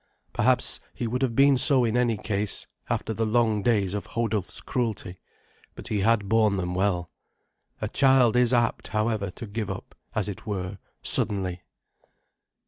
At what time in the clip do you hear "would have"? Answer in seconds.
1.05-1.35